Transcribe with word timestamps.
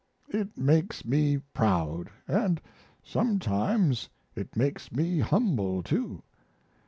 It 0.29 0.57
makes 0.57 1.05
me 1.05 1.37
proud 1.53 2.09
and 2.27 2.59
sometimes 3.03 4.09
it 4.35 4.55
makes 4.55 4.91
me 4.91 5.19
humble, 5.19 5.83
too. 5.83 6.23